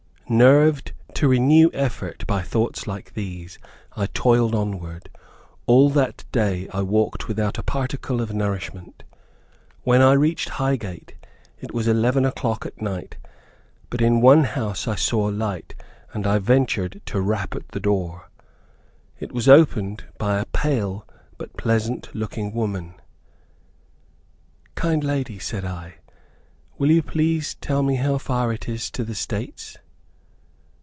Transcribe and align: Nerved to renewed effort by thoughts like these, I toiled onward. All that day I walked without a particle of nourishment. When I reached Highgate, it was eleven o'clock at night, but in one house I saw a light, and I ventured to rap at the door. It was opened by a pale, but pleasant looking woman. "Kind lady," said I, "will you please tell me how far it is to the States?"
Nerved 0.33 0.93
to 1.15 1.27
renewed 1.27 1.75
effort 1.75 2.25
by 2.25 2.41
thoughts 2.41 2.87
like 2.87 3.15
these, 3.15 3.59
I 3.97 4.05
toiled 4.05 4.55
onward. 4.55 5.09
All 5.65 5.89
that 5.89 6.23
day 6.31 6.69
I 6.71 6.83
walked 6.83 7.27
without 7.27 7.57
a 7.57 7.63
particle 7.63 8.21
of 8.21 8.31
nourishment. 8.33 9.03
When 9.83 10.01
I 10.01 10.13
reached 10.13 10.47
Highgate, 10.51 11.15
it 11.59 11.73
was 11.73 11.85
eleven 11.85 12.23
o'clock 12.23 12.65
at 12.65 12.81
night, 12.81 13.17
but 13.89 13.99
in 14.01 14.21
one 14.21 14.45
house 14.45 14.87
I 14.87 14.95
saw 14.95 15.29
a 15.29 15.33
light, 15.35 15.75
and 16.13 16.25
I 16.25 16.37
ventured 16.37 17.01
to 17.07 17.19
rap 17.19 17.53
at 17.53 17.67
the 17.67 17.81
door. 17.81 18.29
It 19.19 19.33
was 19.33 19.49
opened 19.49 20.05
by 20.17 20.39
a 20.39 20.45
pale, 20.45 21.05
but 21.37 21.57
pleasant 21.57 22.15
looking 22.15 22.53
woman. 22.53 22.93
"Kind 24.75 25.03
lady," 25.03 25.39
said 25.39 25.65
I, 25.65 25.95
"will 26.77 26.89
you 26.89 27.03
please 27.03 27.55
tell 27.55 27.83
me 27.83 27.95
how 27.95 28.17
far 28.17 28.53
it 28.53 28.69
is 28.69 28.89
to 28.91 29.03
the 29.03 29.13
States?" 29.15 29.75